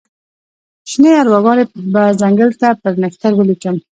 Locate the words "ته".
2.61-2.67